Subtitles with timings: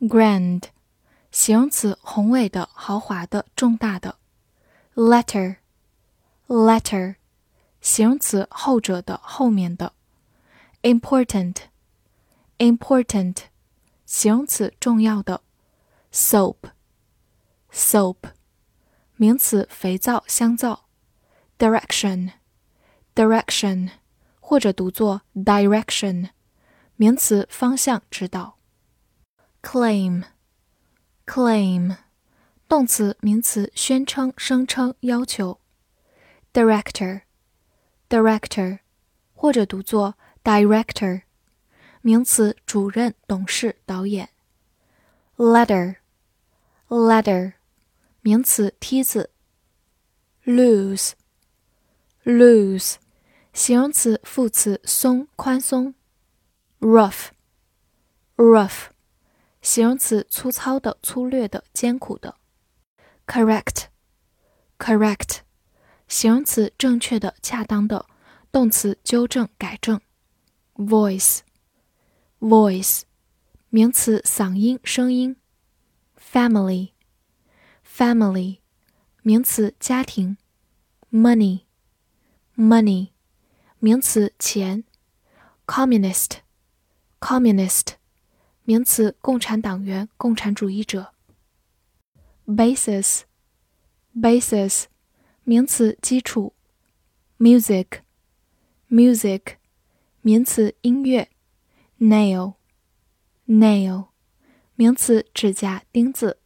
[0.00, 0.64] Grand，
[1.30, 4.18] 形容词，宏伟的、豪华的、重大的。
[4.94, 7.14] Letter，letter，
[7.80, 9.94] 形容词，后者的、后面的。
[10.82, 13.36] Important，important，
[14.04, 15.40] 形容词，重要的。
[16.12, 18.16] Soap，soap。
[19.16, 20.84] 名词，肥皂、香皂。
[21.58, 23.88] Direction，direction，
[24.40, 26.28] 或者读作 direction，
[26.96, 28.55] 名词，方向、指导。
[29.65, 31.97] Claim，claim，
[32.67, 35.59] 动词、名词，宣称、声称、要求。
[36.53, 38.79] Director，director，
[39.33, 41.21] 或者读作 director，
[42.01, 44.29] 名词，主任、董事、导演。
[45.37, 47.53] Ladder，ladder。
[48.21, 49.31] 名词，梯子。
[50.45, 51.15] loose，loose，
[53.53, 55.93] 形容词，副词，松，宽松。
[56.79, 58.87] rough，rough，
[59.66, 62.36] 形容词，粗糙的，粗略的，艰苦的。
[63.26, 65.38] correct，correct，
[66.06, 68.06] 形容词，正确的，恰当的，
[68.52, 70.00] 动词，纠正，改正。
[70.76, 73.02] voice，voice，
[73.68, 75.34] 名词，嗓音，声音。
[76.16, 76.92] family。
[77.84, 78.60] family，
[79.22, 80.36] 名词，家庭。
[81.10, 83.08] money，money，
[83.80, 84.84] 名词，钱。
[85.66, 87.94] communist，communist，
[88.66, 91.14] 名词，共产党员、共产主义者。
[92.46, 94.84] basis，basis，
[95.44, 96.52] 名词，基础。
[97.38, 99.40] music，music，
[100.20, 101.30] 名词，音乐。
[102.00, 104.08] nail，nail，
[104.74, 106.40] 名词，指甲、钉子。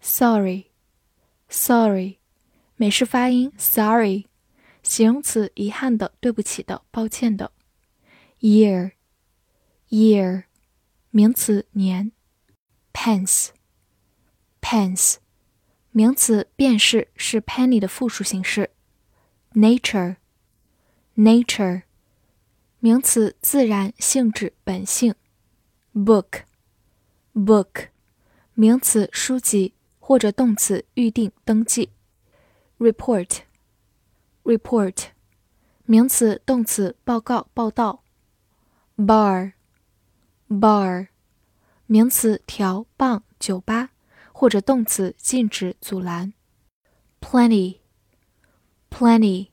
[0.00, 0.66] sorry。
[1.50, 2.18] Sorry，
[2.76, 4.26] 美式发音 sorry，
[4.82, 7.52] 形容词遗憾的、对不起的、抱歉的。
[8.40, 10.44] Year，year，
[11.10, 12.12] 名词年。
[12.92, 15.16] Pence，pence，
[15.90, 18.70] 名词便是是 penny 的复数形式。
[19.52, 21.82] Nature，nature，
[22.80, 25.14] 名词自然、性质、本性。
[25.94, 27.88] Book，book，
[28.54, 29.74] 名词书籍。
[30.08, 31.90] 或者动词预定、登记。
[32.78, 35.08] report，report，
[35.84, 38.02] 名词、动词报告、报道。
[38.96, 39.52] bar
[40.49, 41.07] bar，bar，
[41.85, 43.89] 名词条、棒、酒吧，
[44.31, 46.33] 或者动词禁止、阻拦。
[47.19, 49.49] plenty，plenty，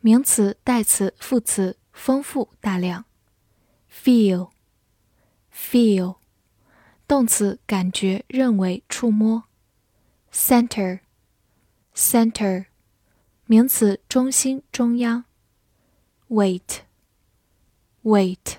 [0.00, 3.04] 名词、代词、副词丰富、大量。
[3.90, 6.16] feel，feel，
[7.08, 9.44] 动词感觉、认为、触摸。
[10.32, 11.00] Center,
[11.94, 12.66] center,
[13.46, 15.24] 名词，中心、中央。
[16.28, 16.80] Weight,
[18.02, 18.58] weight,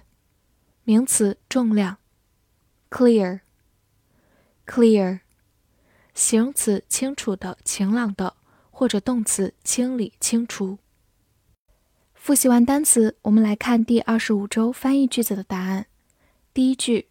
[0.84, 1.98] 名词，重量。
[2.90, 3.40] Clear,
[4.66, 5.20] clear,
[6.14, 8.34] 形容词，清楚的、晴朗的，
[8.70, 10.78] 或者动词，清理、清除。
[12.14, 15.86] 复习完单词，我们来看第二十五周翻译句子的答案。
[16.52, 17.08] 第一句。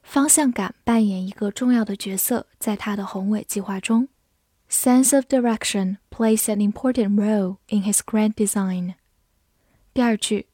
[0.00, 4.08] 方向感扮演一个重要的角色，在他的宏伟计划中。
[4.70, 8.94] Sense of direction plays an important role in his grand design。
[9.92, 10.46] 第二句，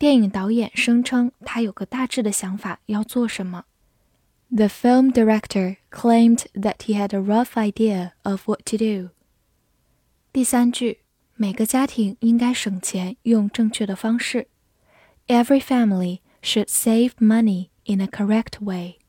[0.00, 3.66] 电影导演声称他有个大致的想法要做什么。
[4.48, 9.10] The film director claimed that he had a rough idea of what to do。
[10.32, 11.00] 第三句，
[11.36, 14.48] 每个家庭应该省钱，用正确的方式。
[15.26, 19.00] Every family should save money in a correct way。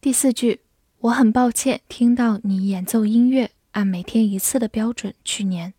[0.00, 0.60] 第四句，
[1.00, 5.74] 我很抱歉听到你演奏音乐按每天一次的标准去年。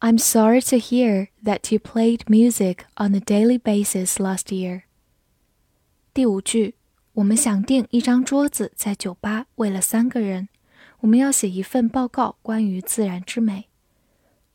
[0.00, 4.82] I'm sorry to hear that you played music on a daily basis last year。
[6.12, 6.74] 第五句，
[7.14, 10.48] 我们想订一张桌子在酒吧，为了三个人。
[11.00, 13.68] 我们要写一份报告关于自然之美。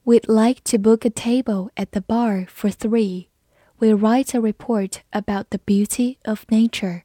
[0.04, 3.28] We'd like to book a table at the bar for three.
[3.78, 7.04] We write a report about the beauty of nature.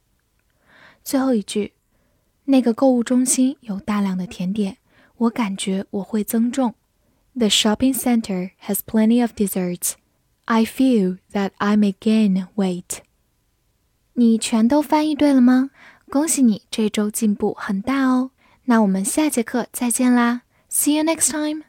[1.03, 1.75] 最后一句，
[2.45, 4.79] 那个购物中心有大量的甜点，
[5.17, 6.75] 我感觉我会增重。
[7.39, 9.95] The shopping center has plenty of desserts.
[10.45, 12.99] I feel that I may gain weight.
[14.13, 15.71] 你全都翻译对了吗？
[16.09, 18.31] 恭喜你这周进步很大哦！
[18.67, 21.65] 那我们下节课再见啦，See you next time。